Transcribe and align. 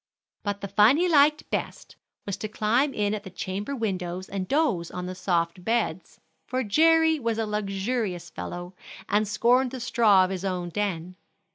But 0.41 0.61
the 0.61 0.67
fun 0.67 0.97
he 0.97 1.07
liked 1.07 1.47
best 1.51 1.95
was 2.25 2.35
to 2.37 2.47
climb 2.47 2.91
in 2.91 3.13
at 3.13 3.21
the 3.23 3.29
chamber 3.29 3.75
windows 3.75 4.27
and 4.29 4.47
doze 4.47 4.89
on 4.89 5.05
the 5.05 5.13
soft 5.13 5.63
beds; 5.63 6.19
for 6.47 6.63
Jerry 6.63 7.19
was 7.19 7.37
a 7.37 7.45
luxurious 7.45 8.31
fellow 8.31 8.73
and 9.07 9.27
scorned 9.27 9.69
the 9.69 9.79
straw 9.79 10.23
of 10.23 10.31
his 10.31 10.43
own 10.43 10.69
den. 10.69 11.17